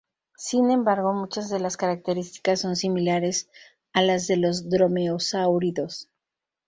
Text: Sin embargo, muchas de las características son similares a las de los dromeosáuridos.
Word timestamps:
Sin 0.39 0.71
embargo, 0.71 1.13
muchas 1.13 1.51
de 1.51 1.59
las 1.59 1.77
características 1.77 2.61
son 2.61 2.75
similares 2.75 3.51
a 3.93 4.01
las 4.01 4.25
de 4.25 4.37
los 4.37 4.67
dromeosáuridos. 4.67 6.09